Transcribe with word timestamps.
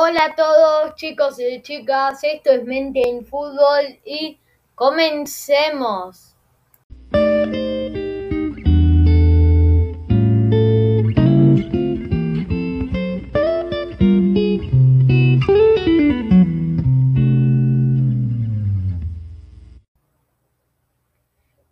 Hola 0.00 0.26
a 0.26 0.34
todos 0.36 0.94
chicos 0.94 1.40
y 1.40 1.60
chicas, 1.60 2.22
esto 2.22 2.52
es 2.52 2.64
Mente 2.64 3.02
en 3.04 3.26
Fútbol 3.26 3.98
y 4.04 4.38
comencemos. 4.76 6.36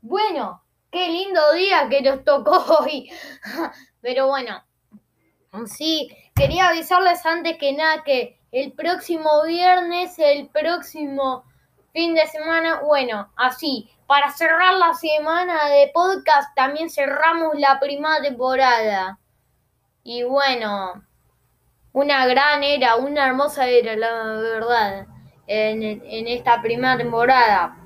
Bueno, 0.00 0.64
qué 0.90 1.08
lindo 1.08 1.52
día 1.52 1.88
que 1.88 2.02
nos 2.02 2.24
tocó 2.24 2.80
hoy. 2.80 3.08
Pero 4.00 4.26
bueno, 4.26 4.64
sí, 5.66 6.10
quería 6.34 6.68
avisarles 6.68 7.24
antes 7.24 7.56
que 7.58 7.72
nada 7.72 8.02
que 8.04 8.38
el 8.52 8.72
próximo 8.72 9.44
viernes, 9.44 10.18
el 10.18 10.48
próximo 10.48 11.44
fin 11.92 12.14
de 12.14 12.26
semana, 12.26 12.80
bueno, 12.82 13.32
así, 13.36 13.90
para 14.06 14.30
cerrar 14.30 14.74
la 14.74 14.94
semana 14.94 15.68
de 15.68 15.90
podcast, 15.92 16.54
también 16.54 16.90
cerramos 16.90 17.58
la 17.58 17.80
primera 17.80 18.20
temporada. 18.20 19.18
Y 20.04 20.22
bueno, 20.22 21.02
una 21.92 22.26
gran 22.26 22.62
era, 22.62 22.96
una 22.96 23.26
hermosa 23.26 23.66
era, 23.66 23.96
la 23.96 24.24
verdad, 24.40 25.06
en, 25.46 26.28
esta 26.28 26.60
primera 26.60 26.96
temporada. 26.96 27.76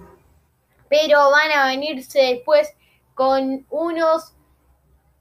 Pero 0.88 1.30
van 1.30 1.52
a 1.52 1.66
venirse 1.66 2.20
después 2.20 2.76
con 3.14 3.64
unos 3.70 4.34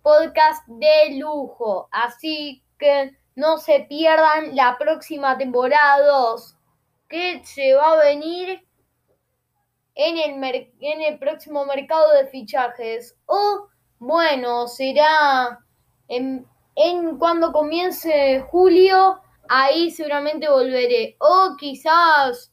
podcasts 0.10 0.66
de 0.68 1.20
lujo. 1.20 1.88
Así 1.92 2.64
que 2.80 3.16
no 3.36 3.60
se 3.60 3.82
pierdan 3.82 4.56
la 4.56 4.76
próxima 4.80 5.38
temporada 5.38 6.04
2 6.04 6.56
que 7.08 7.42
se 7.46 7.76
va 7.76 7.92
a 7.94 8.04
venir 8.04 8.68
en 9.94 10.18
el, 10.18 10.74
en 10.80 11.02
el 11.02 11.20
próximo 11.20 11.64
mercado 11.66 12.12
de 12.14 12.28
fichajes. 12.28 13.16
O 13.28 13.68
bueno, 14.00 14.68
será 14.68 15.60
en, 16.08 16.48
en 16.76 17.20
cuando 17.20 17.52
comience 17.52 18.44
julio, 18.50 19.22
ahí 19.48 19.92
seguramente 19.92 20.50
volveré. 20.50 21.18
O 21.20 21.56
quizás 21.56 22.52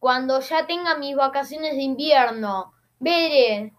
cuando 0.00 0.40
ya 0.40 0.66
tenga 0.66 0.96
mis 0.96 1.14
vacaciones 1.14 1.76
de 1.76 1.82
invierno. 1.82 2.72
Veré. 2.98 3.72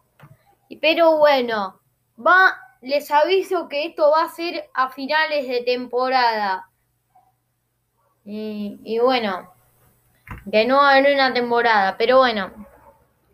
Pero 0.80 1.18
bueno, 1.18 1.82
va 2.18 2.58
les 2.82 3.12
aviso 3.12 3.70
que 3.70 3.86
esto 3.86 4.12
va 4.12 4.24
a 4.24 4.30
ser 4.30 4.70
a 4.74 4.90
finales 4.90 5.48
de 5.48 5.62
temporada. 5.62 6.68
Y, 8.24 9.00
bueno, 9.00 9.52
que 10.52 10.66
no 10.66 10.78
va 10.78 10.90
a 10.90 10.96
haber 10.96 11.14
una 11.14 11.34
temporada, 11.34 11.96
pero 11.98 12.18
bueno. 12.18 12.52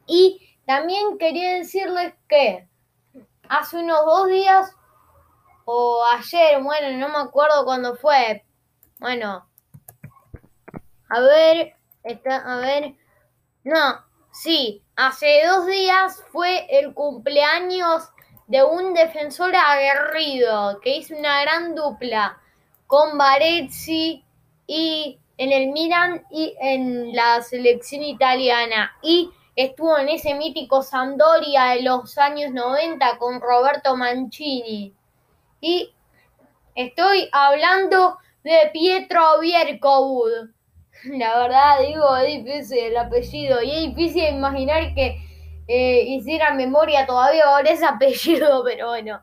Y 0.06 0.58
también 0.66 1.18
quería 1.18 1.56
decirles 1.56 2.14
que 2.28 2.68
hace 3.50 3.78
unos 3.78 4.06
dos 4.06 4.28
días 4.28 4.76
o 5.66 6.04
ayer, 6.14 6.62
bueno, 6.62 6.98
no 6.98 7.10
me 7.10 7.20
acuerdo 7.20 7.66
cuándo 7.66 7.96
fue. 7.96 8.46
Bueno, 9.00 9.48
a 11.10 11.20
ver, 11.22 11.76
está, 12.04 12.38
a 12.38 12.58
ver, 12.58 12.96
no, 13.64 14.04
sí, 14.32 14.84
hace 14.96 15.46
dos 15.46 15.68
días 15.68 16.24
fue 16.32 16.66
el 16.80 16.94
cumpleaños 16.94 18.10
de 18.48 18.64
un 18.64 18.94
defensor 18.94 19.54
aguerrido 19.56 20.80
que 20.82 20.98
hizo 20.98 21.16
una 21.16 21.42
gran 21.42 21.76
dupla 21.76 22.38
con 22.88 23.18
Barezzi 23.18 24.24
y 24.66 25.20
en 25.38 25.52
el 25.52 25.68
Milan 25.68 26.26
y 26.32 26.56
en 26.60 27.16
la 27.16 27.42
selección 27.42 28.04
italiana. 28.04 28.92
Y 29.04 29.30
estuvo 29.56 29.98
en 29.98 30.10
ese 30.10 30.34
mítico 30.34 30.82
Sampdoria 30.82 31.76
de 31.76 31.84
los 31.84 32.18
años 32.18 32.52
90 32.54 33.18
con 33.18 33.42
Roberto 33.42 33.96
Mancini. 33.96 34.94
Y 35.60 35.94
estoy 36.76 37.30
hablando 37.32 38.18
de 38.44 38.70
Pietro 38.72 39.40
Bierkovud 39.42 40.50
la 41.04 41.40
verdad 41.40 41.80
digo 41.86 42.16
es 42.18 42.44
difícil 42.44 42.78
el 42.78 42.98
apellido 42.98 43.62
y 43.62 43.72
es 43.72 43.96
difícil 43.96 44.36
imaginar 44.36 44.94
que 44.94 45.18
eh, 45.68 46.04
hiciera 46.08 46.54
memoria 46.54 47.06
todavía 47.06 47.46
ahora 47.46 47.72
ese 47.72 47.86
apellido, 47.86 48.64
pero 48.66 48.88
bueno. 48.88 49.22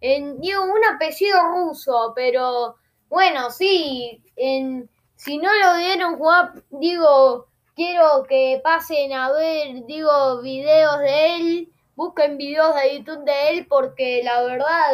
En, 0.00 0.38
digo, 0.40 0.64
un 0.64 0.84
apellido 0.84 1.38
ruso, 1.44 2.12
pero 2.14 2.76
bueno, 3.08 3.50
sí, 3.50 4.22
en, 4.36 4.90
si 5.16 5.38
no 5.38 5.48
lo 5.54 5.76
dieron 5.76 6.16
jugar, 6.18 6.52
digo, 6.70 7.46
quiero 7.74 8.24
que 8.28 8.60
pasen 8.62 9.12
a 9.14 9.32
ver, 9.32 9.86
digo, 9.86 10.42
videos 10.42 10.98
de 10.98 11.36
él, 11.36 11.72
busquen 11.96 12.36
videos 12.36 12.74
de 12.74 12.98
YouTube 12.98 13.24
de 13.24 13.50
él, 13.50 13.66
porque 13.66 14.22
la 14.22 14.42
verdad, 14.42 14.92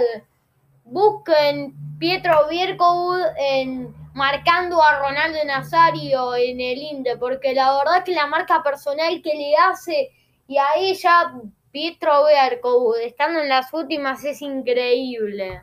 busquen 0.84 1.74
Pietro 1.98 2.46
Bierkovud 2.48 3.20
en 3.36 3.94
marcando 4.14 4.82
a 4.82 4.98
Ronaldo 4.98 5.38
Nazario 5.44 6.34
en 6.34 6.60
el 6.60 6.78
Inde, 6.78 7.16
porque 7.16 7.54
la 7.54 7.76
verdad 7.78 8.04
que 8.04 8.12
la 8.12 8.26
marca 8.26 8.62
personal 8.62 9.20
que 9.22 9.34
le 9.34 9.56
hace 9.56 10.10
y 10.50 10.58
ahí 10.58 10.94
ya 10.94 11.32
Pietro 11.70 12.24
Berco, 12.24 12.96
estando 12.96 13.38
en 13.38 13.48
las 13.48 13.72
últimas, 13.72 14.24
es 14.24 14.42
increíble. 14.42 15.62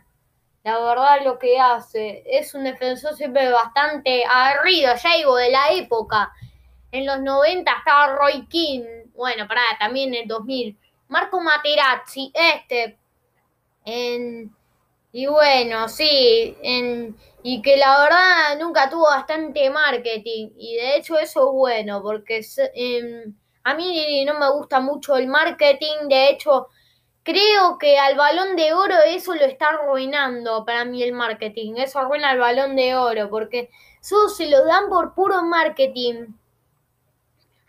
La 0.64 0.80
verdad 0.80 1.26
lo 1.26 1.38
que 1.38 1.60
hace. 1.60 2.24
Es 2.26 2.54
un 2.54 2.64
defensor 2.64 3.14
siempre 3.14 3.52
bastante 3.52 4.24
aguerrido, 4.24 4.94
ya 4.96 5.18
digo, 5.18 5.36
de 5.36 5.52
la 5.52 5.74
época. 5.74 6.32
En 6.90 7.06
los 7.06 7.20
90 7.20 7.70
estaba 7.70 8.16
Roy 8.16 8.48
King. 8.48 8.86
Bueno, 9.14 9.46
pará, 9.46 9.62
también 9.78 10.14
en 10.14 10.22
el 10.22 10.28
2000. 10.30 10.78
Marco 11.10 11.42
Materazzi, 11.42 12.32
este. 12.34 12.98
En, 13.84 14.56
y 15.12 15.26
bueno, 15.26 15.90
sí. 15.90 16.56
En, 16.62 17.14
y 17.44 17.62
que 17.62 17.76
la 17.76 18.04
verdad 18.04 18.58
nunca 18.58 18.90
tuvo 18.90 19.04
bastante 19.08 19.70
marketing. 19.70 20.52
Y 20.58 20.78
de 20.78 20.96
hecho 20.96 21.20
eso 21.20 21.42
es 21.42 21.54
bueno, 21.54 22.02
porque... 22.02 22.40
En, 22.74 23.36
a 23.68 23.76
mí 23.76 24.24
no 24.24 24.40
me 24.40 24.50
gusta 24.52 24.80
mucho 24.80 25.18
el 25.18 25.28
marketing, 25.28 26.08
de 26.08 26.30
hecho, 26.30 26.68
creo 27.22 27.78
que 27.78 28.00
al 28.00 28.16
balón 28.16 28.56
de 28.56 28.72
oro 28.72 28.96
eso 29.06 29.36
lo 29.36 29.44
está 29.44 29.68
arruinando 29.68 30.64
para 30.64 30.86
mí 30.86 31.04
el 31.04 31.12
marketing. 31.12 31.74
Eso 31.76 32.00
arruina 32.00 32.32
el 32.32 32.40
balón 32.40 32.78
de 32.78 32.96
oro, 32.96 33.30
porque 33.30 33.70
eso 34.00 34.30
se 34.30 34.50
lo 34.50 34.64
dan 34.64 34.88
por 34.88 35.14
puro 35.14 35.44
marketing. 35.44 36.28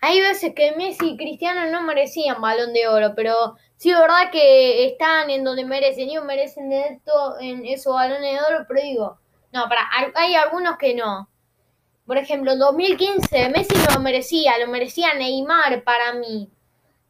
Hay 0.01 0.21
veces 0.21 0.55
que 0.55 0.77
Messi 0.77 1.11
y 1.11 1.17
Cristiano 1.17 1.69
no 1.73 1.83
merecían 1.83 2.41
balón 2.41 2.73
de 2.73 2.87
oro, 2.87 3.15
pero 3.17 3.57
sí 3.77 3.93
verdad 3.93 4.31
que 4.31 4.87
están 4.87 5.29
en 5.31 5.43
donde 5.43 5.65
merecen. 5.65 6.09
Ellos 6.09 6.25
merecen 6.25 6.73
esto, 6.73 7.41
en 7.41 7.67
esos 7.67 7.93
balones 7.93 8.35
de 8.35 8.41
oro, 8.41 8.65
pero 8.69 8.81
digo, 8.81 9.19
no, 9.53 9.69
para, 9.69 9.83
hay 10.15 10.37
algunos 10.37 10.77
que 10.79 10.95
no. 10.95 11.29
Por 12.09 12.17
ejemplo, 12.17 12.53
en 12.53 12.59
2015 12.59 13.51
Messi 13.51 13.75
lo 13.95 14.01
merecía, 14.01 14.59
lo 14.59 14.69
merecía 14.69 15.13
Neymar 15.13 15.85
para 15.85 16.15
mí. 16.15 16.49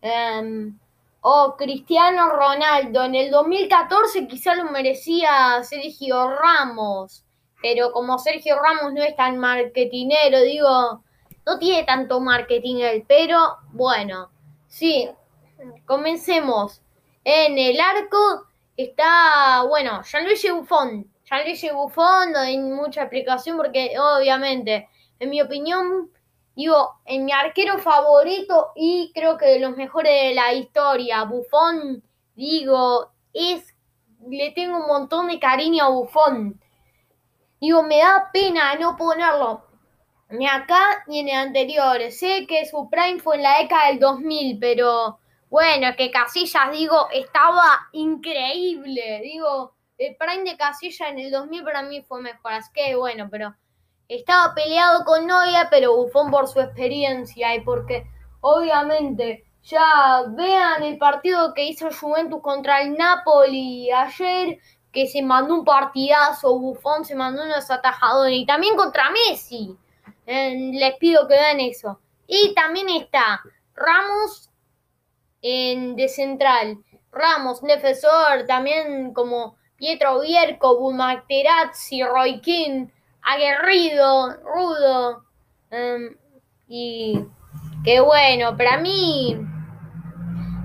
Um, 0.02 0.76
o 1.20 1.54
Cristiano 1.56 2.30
Ronaldo. 2.30 3.04
En 3.04 3.14
el 3.14 3.30
2014 3.30 4.26
quizá 4.26 4.56
lo 4.56 4.64
merecía 4.64 5.62
Sergio 5.62 6.28
Ramos. 6.28 7.24
Pero 7.62 7.92
como 7.92 8.18
Sergio 8.18 8.56
Ramos 8.60 8.92
no 8.92 9.04
es 9.04 9.14
tan 9.14 9.38
marketinero, 9.38 10.40
digo, 10.40 11.04
no 11.46 11.58
tiene 11.60 11.84
tanto 11.84 12.18
marketing 12.18 12.80
él. 12.80 13.04
Pero 13.06 13.56
bueno, 13.70 14.30
sí, 14.66 15.08
comencemos. 15.86 16.82
En 17.22 17.56
el 17.56 17.78
arco 17.78 18.48
está, 18.76 19.62
bueno, 19.62 20.02
Jean-Louis 20.02 20.44
Buffon. 20.52 21.08
Jean-Louis 21.28 21.72
Buffon 21.72 22.32
no 22.32 22.38
hay 22.38 22.58
mucha 22.58 23.02
explicación 23.02 23.56
porque 23.56 23.94
obviamente, 23.98 24.88
en 25.18 25.30
mi 25.30 25.40
opinión, 25.42 26.10
digo, 26.54 27.00
en 27.04 27.24
mi 27.24 27.32
arquero 27.32 27.78
favorito 27.78 28.72
y 28.74 29.12
creo 29.14 29.36
que 29.36 29.46
de 29.46 29.60
los 29.60 29.76
mejores 29.76 30.12
de 30.12 30.34
la 30.34 30.52
historia, 30.52 31.24
Buffon, 31.24 32.02
digo, 32.34 33.10
es, 33.32 33.74
le 34.28 34.52
tengo 34.52 34.78
un 34.78 34.86
montón 34.86 35.28
de 35.28 35.38
cariño 35.38 35.84
a 35.84 35.90
Buffon. 35.90 36.60
Digo, 37.60 37.82
me 37.82 37.98
da 37.98 38.30
pena 38.32 38.74
no 38.76 38.96
ponerlo 38.96 39.68
ni 40.30 40.46
acá 40.46 41.04
ni 41.06 41.20
en 41.20 41.28
el 41.28 41.34
anterior. 41.36 41.98
Sé 42.10 42.46
que 42.46 42.66
su 42.66 42.88
prime 42.90 43.20
fue 43.20 43.36
en 43.36 43.42
la 43.42 43.58
década 43.58 43.88
del 43.88 43.98
2000, 43.98 44.58
pero 44.58 45.18
bueno, 45.50 45.88
que 45.96 46.10
Casillas, 46.10 46.70
digo, 46.72 47.08
estaba 47.12 47.88
increíble. 47.92 49.20
Digo, 49.22 49.74
el 49.98 50.16
Prime 50.16 50.48
de 50.48 50.56
Casilla 50.56 51.08
en 51.08 51.18
el 51.18 51.30
2000 51.30 51.64
para 51.64 51.82
mí 51.82 52.02
fue 52.02 52.22
mejor, 52.22 52.52
así 52.52 52.70
que 52.72 52.94
bueno, 52.94 53.28
pero 53.30 53.54
estaba 54.08 54.54
peleado 54.54 55.04
con 55.04 55.26
Noia, 55.26 55.68
pero 55.70 55.96
Bufón 55.96 56.30
por 56.30 56.48
su 56.48 56.60
experiencia 56.60 57.54
y 57.54 57.60
porque 57.60 58.06
obviamente 58.40 59.44
ya 59.64 60.24
vean 60.28 60.82
el 60.82 60.96
partido 60.96 61.52
que 61.52 61.64
hizo 61.64 61.90
Juventus 61.90 62.40
contra 62.40 62.80
el 62.80 62.96
Napoli 62.96 63.90
ayer, 63.90 64.58
que 64.92 65.06
se 65.06 65.20
mandó 65.20 65.54
un 65.54 65.64
partidazo, 65.64 66.58
Bufón 66.58 67.04
se 67.04 67.14
mandó 67.14 67.44
unos 67.44 67.70
atajadores 67.70 68.38
y 68.38 68.46
también 68.46 68.76
contra 68.76 69.10
Messi. 69.10 69.76
Eh, 70.24 70.70
les 70.72 70.96
pido 70.96 71.26
que 71.26 71.34
vean 71.34 71.60
eso. 71.60 72.00
Y 72.26 72.54
también 72.54 72.88
está 72.88 73.42
Ramos 73.74 74.50
en, 75.42 75.96
de 75.96 76.08
central. 76.08 76.78
Ramos, 77.12 77.62
defensor, 77.62 78.46
también 78.46 79.12
como 79.14 79.56
Pietro 79.78 80.20
Vierco, 80.20 80.92
Materazzi, 80.92 82.02
Roy 82.02 82.42
aguerrido, 83.22 84.34
rudo. 84.42 85.24
Em, 85.70 86.16
y 86.68 87.24
qué 87.84 88.00
bueno, 88.00 88.56
para 88.56 88.78
mí 88.78 89.36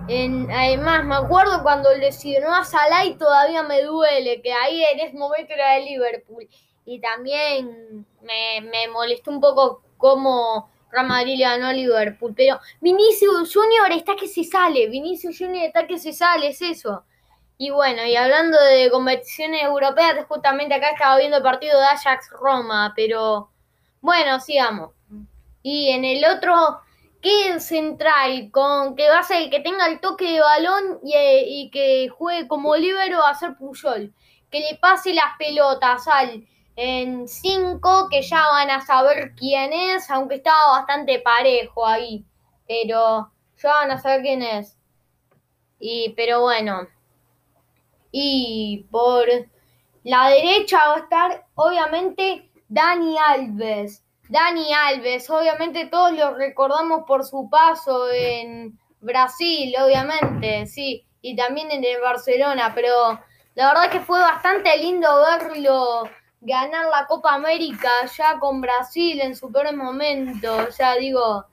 además, 0.07 1.05
me 1.05 1.15
acuerdo 1.15 1.63
cuando 1.63 1.93
lesionó 1.95 2.53
a 2.53 2.65
Salah 2.65 3.05
y 3.05 3.15
todavía 3.15 3.63
me 3.63 3.81
duele, 3.83 4.41
que 4.41 4.51
ahí 4.51 4.83
en 4.83 4.99
ese 4.99 5.17
momento 5.17 5.53
era 5.53 5.75
de 5.75 5.81
Liverpool. 5.81 6.47
Y 6.85 6.99
también 6.99 8.05
me, 8.21 8.87
molestó 8.91 9.31
un 9.31 9.39
poco 9.39 9.81
cómo 9.97 10.69
Real 10.91 11.25
le 11.25 11.37
ganó 11.37 11.67
a 11.67 11.73
Liverpool. 11.73 12.33
Pero 12.35 12.59
Vinicius 12.81 13.53
Junior 13.53 13.91
está 13.91 14.15
que 14.15 14.27
se 14.27 14.43
sale, 14.43 14.87
Vinicius 14.87 15.37
Junior 15.37 15.65
está 15.65 15.87
que 15.87 15.97
se 15.97 16.11
sale, 16.11 16.47
es 16.49 16.61
eso. 16.61 17.03
Y 17.57 17.69
bueno, 17.69 18.03
y 18.03 18.15
hablando 18.15 18.59
de 18.59 18.89
competiciones 18.91 19.63
europeas, 19.63 20.25
justamente 20.27 20.75
acá 20.75 20.91
estaba 20.91 21.17
viendo 21.17 21.37
el 21.37 21.43
partido 21.43 21.79
de 21.79 21.85
Ajax 21.85 22.29
Roma, 22.31 22.93
pero 22.95 23.51
bueno, 24.01 24.39
sigamos. 24.39 24.91
Y 25.61 25.89
en 25.89 26.03
el 26.03 26.25
otro 26.25 26.81
que 27.23 27.57
central, 27.61 28.51
con 28.51 28.95
que 28.95 29.09
va 29.09 29.19
a 29.19 29.23
ser 29.23 29.43
el 29.43 29.49
que 29.49 29.61
tenga 29.61 29.87
el 29.87 30.01
toque 30.01 30.33
de 30.33 30.41
balón 30.41 30.99
y, 31.03 31.69
que 31.71 32.09
juegue 32.09 32.49
como 32.49 32.75
libero 32.75 33.23
a 33.23 33.29
hacer 33.29 33.55
Puyol. 33.55 34.13
Que 34.51 34.59
le 34.59 34.77
pase 34.77 35.13
las 35.13 35.37
pelotas 35.39 36.07
al 36.07 36.45
en 36.75 37.27
5, 37.27 38.09
que 38.09 38.21
ya 38.21 38.43
van 38.51 38.69
a 38.69 38.81
saber 38.81 39.33
quién 39.35 39.71
es, 39.71 40.09
aunque 40.11 40.35
estaba 40.35 40.79
bastante 40.79 41.19
parejo 41.19 41.87
ahí. 41.87 42.25
Pero 42.67 43.31
ya 43.57 43.73
van 43.73 43.91
a 43.91 44.01
saber 44.01 44.21
quién 44.21 44.41
es. 44.41 44.77
Y, 45.79 46.13
pero 46.17 46.41
bueno. 46.41 46.87
Y 48.15 48.85
por 48.91 49.27
la 50.03 50.29
derecha 50.29 50.77
va 50.87 50.95
a 50.95 50.99
estar, 50.99 51.45
obviamente, 51.55 52.51
Dani 52.69 53.17
Alves. 53.17 54.03
Dani 54.29 54.71
Alves, 54.71 55.29
obviamente 55.29 55.87
todos 55.87 56.13
lo 56.13 56.35
recordamos 56.35 57.03
por 57.07 57.25
su 57.25 57.49
paso 57.49 58.09
en 58.11 58.79
Brasil, 59.01 59.75
obviamente, 59.83 60.65
sí, 60.67 61.05
y 61.21 61.35
también 61.35 61.71
en 61.71 61.83
el 61.83 61.99
Barcelona, 62.01 62.71
pero 62.75 63.19
la 63.55 63.67
verdad 63.67 63.89
que 63.89 63.99
fue 63.99 64.19
bastante 64.19 64.77
lindo 64.77 65.09
verlo 65.19 66.03
ganar 66.45 66.87
la 66.87 67.05
Copa 67.07 67.33
América 67.33 67.89
ya 68.17 68.37
con 68.39 68.61
Brasil 68.61 69.21
en 69.21 69.35
su 69.35 69.51
peor 69.51 69.75
momento, 69.75 70.71
sea, 70.71 70.95
digo, 70.95 71.45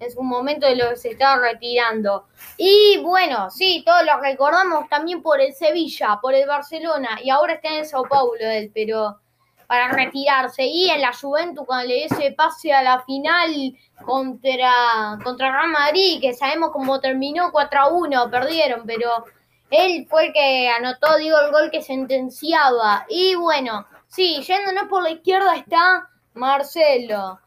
en 0.00 0.10
su 0.10 0.22
momento 0.22 0.66
de 0.66 0.76
lo 0.76 0.90
que 0.90 0.96
se 0.96 1.10
estaba 1.10 1.40
retirando. 1.40 2.26
Y 2.56 2.98
bueno, 3.02 3.50
sí, 3.50 3.82
todos 3.84 4.04
lo 4.04 4.20
recordamos 4.20 4.88
también 4.88 5.22
por 5.22 5.40
el 5.40 5.54
Sevilla, 5.54 6.18
por 6.20 6.34
el 6.34 6.46
Barcelona, 6.46 7.18
y 7.22 7.30
ahora 7.30 7.54
está 7.54 7.68
en 7.68 7.80
el 7.80 7.86
Sao 7.86 8.04
Paulo 8.04 8.40
él, 8.40 8.70
pero 8.74 9.18
para 9.66 9.88
retirarse. 9.88 10.64
Y 10.64 10.90
en 10.90 11.00
la 11.00 11.12
Juventus, 11.12 11.66
cuando 11.66 11.88
le 11.88 12.04
ese 12.04 12.32
pase 12.32 12.72
a 12.72 12.82
la 12.82 13.02
final 13.02 13.76
contra, 14.04 15.18
contra 15.22 15.50
Real 15.50 15.70
Madrid, 15.70 16.20
que 16.20 16.34
sabemos 16.34 16.70
cómo 16.72 17.00
terminó 17.00 17.50
4 17.50 17.80
a 17.80 17.88
1, 17.88 18.30
perdieron, 18.30 18.86
pero 18.86 19.24
él 19.70 20.06
fue 20.08 20.26
el 20.26 20.32
que 20.32 20.68
anotó, 20.68 21.16
digo, 21.16 21.36
el 21.40 21.52
gol 21.52 21.70
que 21.70 21.82
sentenciaba. 21.82 23.06
Y 23.08 23.34
bueno, 23.34 23.86
sí, 24.08 24.42
yéndonos 24.42 24.88
por 24.88 25.02
la 25.02 25.10
izquierda 25.10 25.56
está 25.56 26.08
Marcelo. 26.34 27.40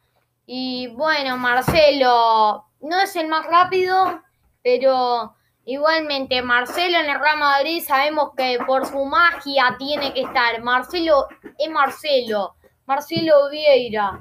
Y 0.47 0.87
bueno, 0.87 1.37
Marcelo 1.37 2.65
no 2.81 2.99
es 2.99 3.15
el 3.15 3.27
más 3.27 3.45
rápido, 3.45 4.23
pero 4.63 5.35
Igualmente, 5.69 6.41
Marcelo 6.41 6.97
en 6.97 7.09
el 7.09 7.19
Real 7.19 7.39
Madrid 7.39 7.83
sabemos 7.85 8.29
que 8.37 8.57
por 8.65 8.85
su 8.85 9.03
magia 9.03 9.75
tiene 9.77 10.13
que 10.13 10.21
estar. 10.21 10.63
Marcelo 10.63 11.27
es 11.57 11.69
Marcelo, 11.69 12.55
Marcelo 12.85 13.49
Vieira, 13.51 14.17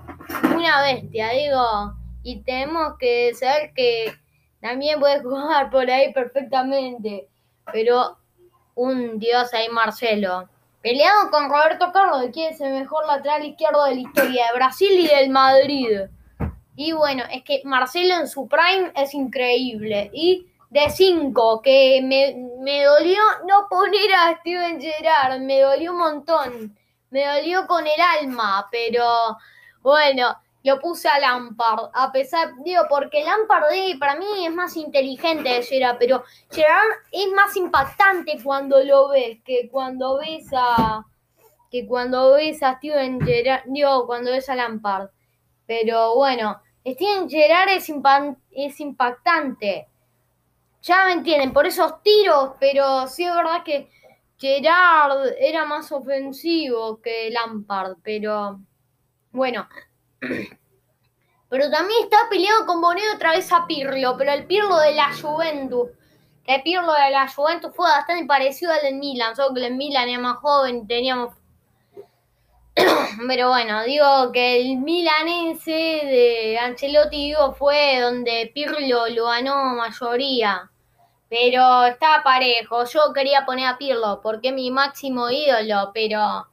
una 0.56 0.82
bestia, 0.82 1.28
digo. 1.28 1.94
Y 2.24 2.42
tenemos 2.42 2.94
que 2.98 3.32
saber 3.34 3.72
que 3.76 4.12
también 4.60 4.98
puede 4.98 5.22
jugar 5.22 5.70
por 5.70 5.88
ahí 5.88 6.12
perfectamente. 6.12 7.28
Pero 7.72 8.18
un 8.74 9.20
dios 9.20 9.54
ahí, 9.54 9.68
Marcelo. 9.68 10.48
Peleado 10.86 11.32
con 11.32 11.50
Roberto 11.50 11.90
Carlos, 11.92 12.20
de 12.20 12.30
quién 12.30 12.54
es 12.54 12.60
el 12.60 12.72
mejor 12.72 13.04
lateral 13.08 13.44
izquierdo 13.44 13.86
de 13.86 13.96
la 13.96 14.00
historia 14.02 14.46
de 14.46 14.54
Brasil 14.54 14.92
y 14.92 15.08
del 15.08 15.30
Madrid. 15.30 16.02
Y 16.76 16.92
bueno, 16.92 17.24
es 17.28 17.42
que 17.42 17.60
Marcelo 17.64 18.14
en 18.14 18.28
su 18.28 18.46
prime 18.46 18.92
es 18.94 19.12
increíble. 19.12 20.12
Y 20.14 20.46
de 20.70 20.88
5, 20.88 21.60
que 21.60 22.00
me, 22.04 22.84
dolió 22.84 23.18
no 23.48 23.66
poner 23.68 24.14
a 24.14 24.36
Steven 24.38 24.80
Gerrard, 24.80 25.40
me 25.40 25.60
dolió 25.60 25.90
un 25.90 25.98
montón, 25.98 26.78
me 27.10 27.26
dolió 27.26 27.66
con 27.66 27.84
el 27.84 28.00
alma, 28.22 28.68
pero 28.70 29.38
bueno, 29.82 30.36
lo 30.66 30.80
puse 30.80 31.08
a 31.08 31.20
Lampard, 31.20 31.90
a 31.94 32.10
pesar, 32.10 32.50
digo, 32.64 32.82
porque 32.88 33.24
Lampard 33.24 33.72
eh, 33.72 33.96
para 34.00 34.16
mí 34.16 34.26
es 34.44 34.52
más 34.52 34.76
inteligente 34.76 35.48
de 35.48 35.62
Gerrard, 35.62 35.96
pero 35.98 36.24
Gerrard 36.50 37.04
es 37.12 37.28
más 37.32 37.56
impactante 37.56 38.38
cuando 38.42 38.82
lo 38.82 39.10
ves 39.10 39.38
que 39.44 39.68
cuando 39.70 40.18
ves 40.18 40.48
a 40.52 41.04
que 41.70 41.86
cuando 41.86 42.32
ves 42.32 42.62
a 42.64 42.78
Steven 42.78 43.20
Gerrard, 43.20 43.62
digo, 43.66 44.06
cuando 44.06 44.32
ves 44.32 44.48
a 44.48 44.56
Lampard. 44.56 45.10
Pero 45.66 46.16
bueno, 46.16 46.60
Steven 46.84 47.28
Gerrard 47.28 47.68
es, 47.68 47.92
es 48.50 48.80
impactante 48.80 49.88
ya 50.82 51.04
me 51.06 51.12
entienden, 51.14 51.52
por 51.52 51.66
esos 51.66 52.00
tiros, 52.02 52.52
pero 52.60 53.08
sí 53.08 53.24
es 53.24 53.34
verdad 53.34 53.64
que 53.64 53.90
Gerard 54.38 55.34
era 55.38 55.64
más 55.64 55.90
ofensivo 55.90 57.00
que 57.00 57.30
Lampard, 57.30 57.96
pero 58.02 58.60
bueno. 59.32 59.68
Pero 61.48 61.70
también 61.70 62.04
está 62.04 62.18
peleado 62.28 62.66
con 62.66 62.80
Bonedo 62.80 63.14
otra 63.14 63.32
vez 63.32 63.52
a 63.52 63.66
Pirlo, 63.66 64.16
pero 64.16 64.32
el 64.32 64.46
Pirlo 64.46 64.78
de 64.78 64.92
la 64.92 65.12
Juventus. 65.14 65.90
El 66.44 66.62
Pirlo 66.62 66.92
de 66.92 67.10
la 67.10 67.28
Juventus 67.28 67.72
fue 67.74 67.88
bastante 67.88 68.26
parecido 68.26 68.72
al 68.72 68.80
del 68.82 68.96
Milan, 68.96 69.36
solo 69.36 69.54
que 69.54 69.66
el 69.66 69.74
Milan 69.74 70.08
era 70.08 70.18
más 70.18 70.38
joven, 70.38 70.86
teníamos... 70.86 71.34
pero 73.26 73.48
bueno, 73.48 73.84
digo 73.84 74.32
que 74.32 74.60
el 74.60 74.76
milanese 74.76 75.72
de 75.72 76.58
Ancelotti 76.58 77.28
digo, 77.28 77.54
fue 77.54 78.00
donde 78.00 78.50
Pirlo 78.54 79.08
lo 79.08 79.26
ganó 79.26 79.74
mayoría. 79.76 80.70
Pero 81.28 81.84
está 81.86 82.22
parejo. 82.22 82.84
Yo 82.84 83.12
quería 83.12 83.46
poner 83.46 83.66
a 83.66 83.78
Pirlo 83.78 84.20
porque 84.22 84.48
es 84.48 84.54
mi 84.54 84.70
máximo 84.70 85.30
ídolo, 85.30 85.90
pero 85.94 86.46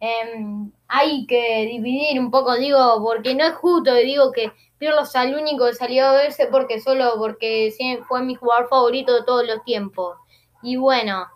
em, 0.00 0.70
hay 0.86 1.26
que 1.26 1.66
dividir 1.66 2.20
un 2.20 2.30
poco, 2.30 2.54
digo, 2.54 3.02
porque 3.02 3.34
no 3.34 3.44
es 3.44 3.54
justo, 3.54 3.94
digo 3.94 4.32
que 4.32 4.52
Pirlo 4.78 5.02
es 5.02 5.14
el 5.16 5.34
único 5.34 5.66
que 5.66 5.74
salió 5.74 6.06
a 6.06 6.12
verse 6.12 6.46
porque 6.46 6.80
solo 6.80 7.14
porque 7.18 7.74
fue 8.06 8.22
mi 8.22 8.36
jugador 8.36 8.68
favorito 8.68 9.12
de 9.14 9.24
todos 9.24 9.44
los 9.46 9.64
tiempos. 9.64 10.16
Y 10.62 10.76
bueno, 10.76 11.26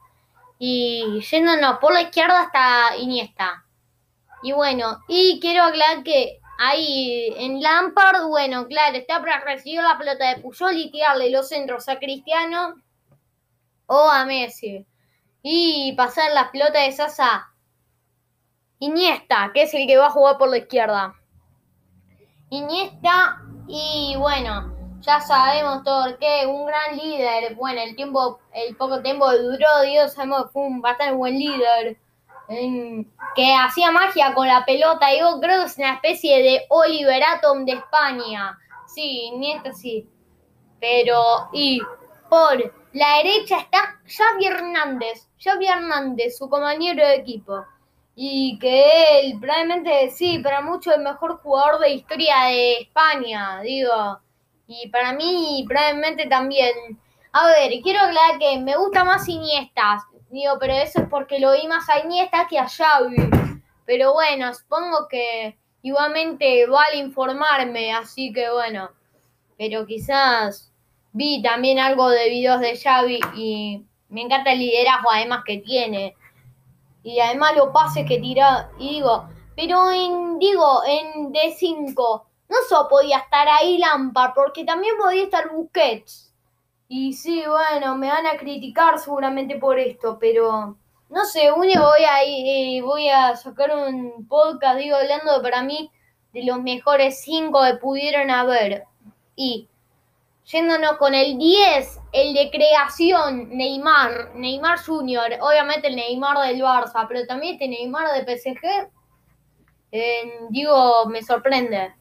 y 0.59 1.21
yéndonos 1.29 1.79
por 1.79 1.93
la 1.93 2.03
izquierda 2.03 2.43
hasta 2.43 2.97
Iniesta. 2.99 3.65
Y 4.45 4.53
bueno, 4.53 4.99
y 5.09 5.41
quiero 5.41 5.65
aclarar 5.65 6.05
que 6.05 6.41
ahí 6.59 7.35
en 7.37 7.61
Lampard, 7.61 8.27
bueno, 8.29 8.67
claro, 8.69 8.97
está 8.97 9.21
para 9.21 9.41
recibir 9.41 9.83
la 9.83 9.99
pelota 9.99 10.29
de 10.29 10.41
Puyol 10.41 10.77
y 10.77 10.91
tirarle 10.93 11.31
los 11.31 11.49
centros 11.49 11.89
a 11.89 11.99
Cristiano 11.99 12.77
o 13.87 14.09
a 14.09 14.25
Messi. 14.25 14.87
Y 15.43 15.95
pasar 15.97 16.33
la 16.33 16.53
pelota 16.53 16.81
de 16.81 16.93
Sasa. 16.93 17.52
Iniesta, 18.83 19.53
que 19.55 19.63
es 19.63 19.75
el 19.75 19.87
que 19.87 19.97
va 19.97 20.07
a 20.07 20.11
jugar 20.11 20.39
por 20.39 20.49
la 20.49 20.59
izquierda. 20.59 21.15
Iniesta 22.51 23.41
y 23.69 24.17
bueno, 24.19 24.75
ya 25.01 25.21
sabemos 25.21 25.85
todo 25.85 26.19
que 26.19 26.47
un 26.47 26.67
gran 26.67 26.97
líder. 26.97 27.55
Bueno, 27.55 27.81
el 27.81 27.95
tiempo, 27.95 28.41
el 28.53 28.75
poco 28.75 29.01
tiempo 29.01 29.31
duró, 29.31 29.83
Dios, 29.83 30.15
sabemos 30.15 30.47
que 30.47 30.51
fue 30.51 30.63
un 30.63 30.81
bastante 30.81 31.15
buen 31.15 31.39
líder 31.39 31.97
que 33.37 33.55
hacía 33.55 33.93
magia 33.93 34.35
con 34.35 34.49
la 34.49 34.65
pelota. 34.65 35.15
Yo 35.17 35.39
creo 35.41 35.61
que 35.61 35.67
es 35.67 35.79
una 35.79 35.95
especie 35.95 36.43
de 36.43 36.67
Oliver 36.69 37.23
Atom 37.23 37.65
de 37.65 37.75
España. 37.75 38.59
Sí, 38.89 39.31
Iniesta 39.33 39.73
sí. 39.73 40.09
Pero, 40.81 41.23
y 41.53 41.81
por 42.29 42.75
la 42.95 43.19
derecha 43.19 43.61
está 43.61 44.01
Xavi 44.09 44.47
Hernández. 44.47 45.29
Xavi 45.39 45.69
Hernández, 45.69 46.37
su 46.37 46.51
compañero 46.51 47.07
de 47.07 47.15
equipo. 47.15 47.65
Y 48.15 48.59
que 48.59 49.21
él, 49.21 49.39
probablemente 49.41 50.11
sí, 50.11 50.39
para 50.39 50.61
mucho 50.61 50.95
el 50.95 51.03
mejor 51.03 51.39
jugador 51.39 51.81
de 51.81 51.91
historia 51.95 52.45
de 52.45 52.75
España, 52.83 53.61
digo. 53.63 54.21
Y 54.67 54.89
para 54.89 55.13
mí, 55.13 55.65
probablemente 55.67 56.27
también. 56.27 56.99
A 57.33 57.47
ver, 57.47 57.73
quiero 57.83 58.01
aclarar 58.01 58.39
que 58.39 58.59
me 58.59 58.77
gusta 58.77 59.05
más 59.05 59.29
Iniesta 59.29 60.07
Digo, 60.33 60.55
pero 60.59 60.73
eso 60.73 61.03
es 61.03 61.09
porque 61.11 61.39
lo 61.39 61.53
vi 61.53 61.69
más 61.69 61.89
a 61.91 62.01
Iniesta 62.01 62.47
que 62.49 62.59
a 62.59 62.67
Xavi. 62.67 63.17
Pero 63.85 64.15
bueno, 64.15 64.55
supongo 64.55 65.07
que 65.09 65.59
igualmente 65.83 66.67
vale 66.67 66.97
informarme, 66.97 67.93
así 67.93 68.33
que 68.33 68.51
bueno. 68.51 68.91
Pero 69.59 69.85
quizás 69.85 70.73
vi 71.13 71.43
también 71.43 71.79
algo 71.79 72.09
de 72.09 72.31
videos 72.31 72.61
de 72.61 72.79
Xavi 72.79 73.21
y 73.35 73.85
me 74.09 74.23
encanta 74.23 74.53
el 74.53 74.61
liderazgo 74.61 75.11
además 75.11 75.43
que 75.47 75.59
tiene. 75.59 76.17
Y 77.03 77.21
además 77.21 77.57
los 77.57 77.69
pases 77.69 78.07
que 78.07 78.19
tira. 78.19 78.71
Y 78.79 78.95
digo, 78.95 79.29
pero 79.57 79.91
en, 79.91 80.39
digo, 80.39 80.83
en 80.87 81.33
D5 81.33 81.95
no 82.49 82.57
solo 82.69 82.89
podía 82.89 83.19
estar 83.19 83.49
ahí 83.49 83.79
Lampard, 83.79 84.35
porque 84.35 84.65
también 84.65 84.95
podía 84.99 85.25
estar 85.25 85.51
Busquets. 85.51 86.33
Y 86.89 87.15
sí, 87.15 87.43
bueno, 87.47 87.97
me 87.97 88.09
van 88.09 88.27
a 88.27 88.37
criticar 88.37 88.99
seguramente 88.99 89.57
por 89.57 89.79
esto, 89.79 90.19
pero 90.21 90.77
no 91.09 91.25
sé, 91.25 91.51
un 91.51 91.61
voy 91.61 92.05
a, 92.05 92.23
eh, 92.25 92.81
voy 92.83 93.09
a 93.09 93.35
sacar 93.37 93.75
un 93.75 94.27
podcast, 94.29 94.79
digo, 94.79 94.97
hablando 94.97 95.41
para 95.43 95.63
mí 95.63 95.91
de 96.33 96.45
los 96.45 96.61
mejores 96.63 97.23
cinco 97.23 97.63
que 97.65 97.75
pudieron 97.75 98.31
haber. 98.31 98.85
Y 99.37 99.69
yéndonos 100.53 100.99
con 100.99 101.15
el 101.15 101.39
10, 101.39 102.01
el 102.13 102.35
de 102.35 102.51
creación, 102.51 103.49
Neymar, 103.49 104.35
Neymar 104.35 104.79
Junior, 104.79 105.33
obviamente 105.41 105.89
el 105.89 105.97
Neymar 105.97 106.47
del 106.47 106.61
Barça, 106.61 107.07
pero 107.09 107.27
también 107.27 107.55
este 107.55 107.69
Neymar 107.69 108.09
de 108.13 108.37
PSG, 108.37 108.91
digo, 110.51 111.07
me 111.07 111.23
sorprende. 111.23 111.95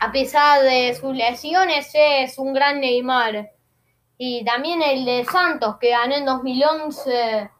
A 0.00 0.10
pesar 0.10 0.62
de 0.62 0.94
sus 0.94 1.14
lesiones, 1.14 1.90
es 1.94 2.36
un 2.38 2.52
gran 2.52 2.80
Neymar. 2.80 3.52
Y 4.18 4.44
también 4.44 4.82
el 4.82 5.04
de 5.04 5.24
Santos, 5.24 5.76
que 5.80 5.90
ganó 5.90 6.16
en 6.16 6.24
2011 6.24 7.50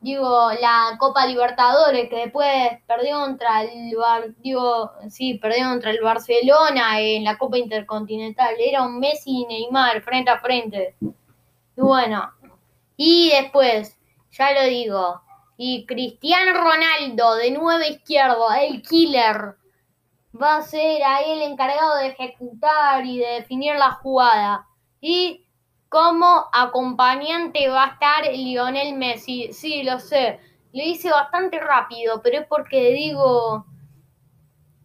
digo, 0.00 0.50
la 0.60 0.96
Copa 0.98 1.26
Libertadores, 1.26 2.08
que 2.08 2.16
después 2.16 2.48
perdió 2.86 3.20
contra 3.20 3.62
el 3.62 3.94
digo, 4.38 4.92
sí, 5.08 5.34
perdió 5.34 5.68
contra 5.68 5.90
el 5.90 6.00
Barcelona 6.00 7.00
en 7.00 7.24
la 7.24 7.36
Copa 7.36 7.58
Intercontinental. 7.58 8.54
Era 8.58 8.82
un 8.82 8.98
Messi 8.98 9.42
y 9.42 9.46
Neymar 9.46 10.02
frente 10.02 10.30
a 10.30 10.38
frente. 10.38 10.96
Y 11.00 11.80
bueno, 11.80 12.32
y 12.96 13.30
después, 13.30 13.96
ya 14.30 14.52
lo 14.52 14.64
digo, 14.64 15.22
y 15.56 15.86
Cristiano 15.86 16.52
Ronaldo 16.52 17.34
de 17.34 17.50
nueve 17.50 17.88
izquierdo, 17.88 18.52
el 18.52 18.82
killer, 18.82 19.56
va 20.40 20.56
a 20.56 20.62
ser 20.62 21.02
ahí 21.04 21.32
el 21.32 21.42
encargado 21.42 21.96
de 21.96 22.08
ejecutar 22.08 23.04
y 23.04 23.18
de 23.18 23.26
definir 23.26 23.74
la 23.74 23.92
jugada. 23.92 24.66
Y 25.00 25.47
como 25.88 26.46
acompañante 26.52 27.68
va 27.68 27.84
a 27.84 27.92
estar 27.92 28.32
Lionel 28.32 28.94
Messi. 28.94 29.52
Sí, 29.52 29.82
lo 29.82 29.98
sé. 29.98 30.40
Lo 30.72 30.82
hice 30.82 31.10
bastante 31.10 31.58
rápido, 31.58 32.20
pero 32.22 32.40
es 32.40 32.46
porque 32.46 32.92
digo. 32.92 33.66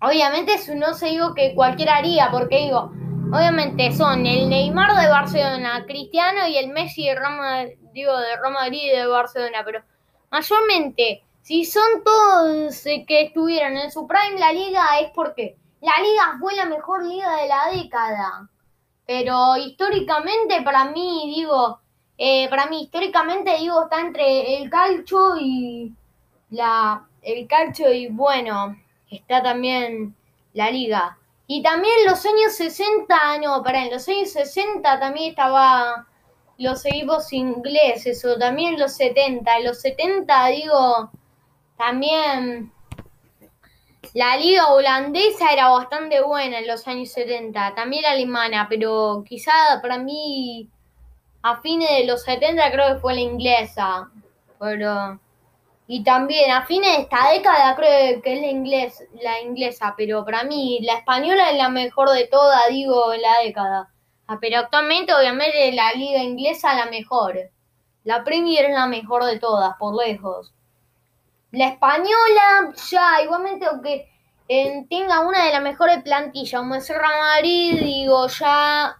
Obviamente 0.01 0.53
no 0.75 0.93
se 0.93 1.07
digo 1.07 1.33
que 1.33 1.55
cualquiera 1.55 1.95
haría, 1.95 2.29
porque 2.29 2.57
digo, 2.57 2.91
obviamente 3.31 3.91
son 3.93 4.25
el 4.25 4.49
Neymar 4.49 4.95
de 5.01 5.07
Barcelona, 5.07 5.85
Cristiano 5.87 6.45
y 6.45 6.57
el 6.57 6.69
Messi 6.69 7.07
de 7.07 7.15
Roma, 7.15 7.63
digo, 7.93 8.17
de 8.17 8.35
Roma 8.35 8.67
y 8.67 8.89
de 8.89 9.07
Barcelona, 9.07 9.61
pero 9.63 9.81
mayormente, 10.29 11.23
si 11.41 11.63
son 11.63 12.03
todos 12.03 12.85
eh, 12.85 13.05
que 13.07 13.21
estuvieron 13.21 13.77
en 13.77 13.91
su 13.91 14.05
prime 14.05 14.39
la 14.39 14.51
liga, 14.51 14.83
es 14.99 15.09
porque 15.15 15.57
la 15.79 15.93
liga 16.01 16.37
fue 16.37 16.53
la 16.55 16.65
mejor 16.65 17.05
liga 17.05 17.37
de 17.37 17.47
la 17.47 17.69
década. 17.71 18.49
Pero 19.05 19.57
históricamente, 19.57 20.61
para 20.61 20.85
mí, 20.85 21.33
digo, 21.35 21.79
eh, 22.17 22.49
para 22.49 22.67
mí, 22.67 22.83
históricamente, 22.83 23.57
digo, 23.57 23.83
está 23.83 24.01
entre 24.01 24.57
el 24.57 24.69
calcio 24.69 25.37
y 25.39 25.93
la. 26.49 27.07
El 27.21 27.47
calcio 27.47 27.93
y 27.93 28.07
bueno, 28.07 28.75
está 29.09 29.41
también 29.41 30.13
la 30.53 30.69
liga. 30.69 31.17
Y 31.47 31.63
también 31.63 31.93
los 32.05 32.25
años 32.25 32.53
60, 32.53 33.37
no, 33.39 33.63
para 33.63 33.85
en 33.85 33.91
los 33.91 34.07
años 34.09 34.31
60 34.31 34.99
también 34.99 35.29
estaba 35.29 36.05
los 36.57 36.85
equipos 36.85 37.31
ingleses, 37.31 38.25
o 38.25 38.37
también 38.37 38.77
los 38.77 38.93
70. 38.93 39.57
En 39.57 39.63
los 39.65 39.79
70, 39.79 40.47
digo, 40.47 41.11
también 41.77 42.72
la 44.13 44.37
liga 44.37 44.67
holandesa 44.67 45.51
era 45.51 45.69
bastante 45.69 46.21
buena 46.21 46.59
en 46.59 46.67
los 46.67 46.87
años 46.87 47.11
70, 47.11 47.73
también 47.75 48.03
la 48.03 48.11
alemana, 48.11 48.67
pero 48.69 49.23
quizá 49.27 49.51
para 49.81 49.97
mí 49.97 50.69
a 51.41 51.61
fines 51.61 51.89
de 51.89 52.05
los 52.05 52.23
70 52.23 52.71
creo 52.71 52.93
que 52.93 53.01
fue 53.01 53.15
la 53.15 53.21
inglesa. 53.21 54.09
Pero 54.59 55.19
y 55.87 56.03
también 56.03 56.51
a 56.51 56.65
fines 56.65 56.95
de 56.95 57.03
esta 57.03 57.31
década 57.31 57.75
creo 57.75 58.21
que 58.21 58.33
es 58.33 58.41
la 58.41 58.47
inglés, 58.47 59.03
la 59.21 59.41
inglesa, 59.41 59.93
pero 59.97 60.23
para 60.23 60.43
mí 60.43 60.79
la 60.81 60.95
española 60.99 61.51
es 61.51 61.57
la 61.57 61.69
mejor 61.69 62.09
de 62.11 62.27
todas, 62.27 62.61
digo, 62.69 63.13
en 63.13 63.21
la 63.21 63.39
década. 63.43 63.89
Ah, 64.27 64.37
pero 64.39 64.59
actualmente 64.59 65.13
obviamente 65.13 65.71
la 65.73 65.91
liga 65.93 66.23
inglesa 66.23 66.71
es 66.71 66.85
la 66.85 66.91
mejor. 66.91 67.37
La 68.05 68.23
Premier 68.23 68.65
es 68.65 68.73
la 68.73 68.87
mejor 68.87 69.25
de 69.25 69.39
todas, 69.39 69.75
por 69.77 69.95
lejos. 69.95 70.53
La 71.53 71.67
española, 71.67 72.73
ya, 72.89 73.21
igualmente, 73.23 73.67
aunque 73.67 74.09
tenga 74.89 75.19
una 75.21 75.45
de 75.45 75.51
las 75.51 75.61
mejores 75.61 76.01
plantillas, 76.01 76.59
como 76.59 76.73
es 76.73 76.89
Real 76.89 77.19
Madrid, 77.19 77.79
digo, 77.79 78.27
ya, 78.27 78.97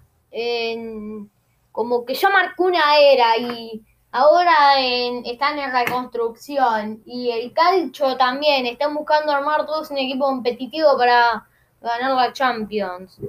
como 1.72 2.06
que 2.06 2.14
ya 2.14 2.30
marcó 2.30 2.66
una 2.66 3.00
era 3.00 3.38
y 3.38 3.84
ahora 4.12 4.80
están 4.80 5.58
en 5.58 5.72
reconstrucción. 5.72 7.02
Y 7.08 7.32
el 7.32 7.52
Calcio 7.54 8.16
también, 8.18 8.68
están 8.68 8.94
buscando 8.94 9.32
armar 9.32 9.66
todos 9.66 9.90
un 9.90 9.98
equipo 9.98 10.26
competitivo 10.26 10.96
para 10.96 11.48
ganar 11.82 12.12
la 12.12 12.34
Champions. 12.34 13.20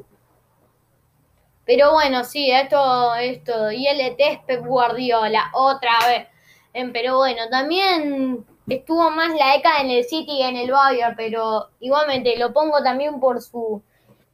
Pero 1.64 1.93
bueno, 1.93 2.25
sí, 2.25 2.50
esto, 2.50 3.14
esto, 3.14 3.73
y 3.73 3.87
el 3.87 4.14
Pep 4.16 4.66
Guardiola, 4.66 5.50
otra 5.54 5.93
vez. 6.07 6.28
Pero 6.93 7.16
bueno, 7.16 7.49
también 7.49 8.45
estuvo 8.66 9.11
más 9.11 9.35
la 9.35 9.52
década 9.52 9.80
en 9.80 9.90
el 9.90 10.04
City 10.04 10.38
y 10.38 10.42
en 10.42 10.56
el 10.56 10.71
Bayern, 10.71 11.14
pero 11.16 11.71
igualmente 11.80 12.37
lo 12.38 12.52
pongo 12.52 12.83
también 12.83 13.21
por 13.21 13.40
su 13.40 13.83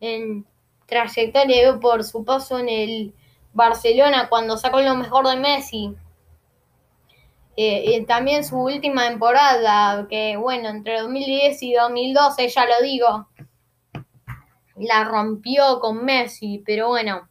en, 0.01 0.47
trayectoria, 0.87 1.79
por 1.81 2.05
su 2.05 2.25
paso 2.25 2.59
en 2.59 2.69
el 2.69 3.15
Barcelona 3.53 4.29
cuando 4.29 4.57
sacó 4.57 4.81
lo 4.81 4.95
mejor 4.97 5.27
de 5.29 5.37
Messi. 5.37 5.95
Eh, 7.57 7.97
y 7.97 8.05
también 8.07 8.45
su 8.45 8.59
última 8.59 9.09
temporada, 9.09 10.07
que 10.09 10.37
bueno, 10.37 10.69
entre 10.69 11.01
2010 11.01 11.63
y 11.63 11.75
2012, 11.75 12.49
ya 12.49 12.65
lo 12.67 12.81
digo, 12.83 13.29
la 14.77 15.05
rompió 15.05 15.81
con 15.81 16.05
Messi, 16.05 16.63
pero 16.65 16.89
bueno. 16.89 17.29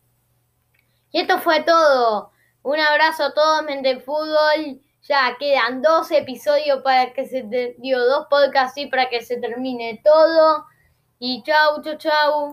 Y 1.11 1.21
esto 1.21 1.39
fue 1.39 1.63
todo. 1.63 2.31
Un 2.61 2.79
abrazo 2.79 3.23
a 3.23 3.33
todos, 3.33 3.63
mente 3.63 3.99
fútbol. 3.99 4.81
Ya 5.09 5.35
quedan 5.39 5.81
dos 5.81 6.11
episodios 6.11 6.83
para 6.83 7.11
que 7.13 7.25
se 7.25 7.41
te, 7.43 7.75
dos 7.79 8.27
podcasts 8.29 8.77
y 8.77 8.85
para 8.85 9.09
que 9.09 9.21
se 9.21 9.37
termine 9.37 10.01
todo. 10.03 10.65
Y 11.19 11.41
chau, 11.43 11.81
chau, 11.81 11.97
chau. 11.97 12.47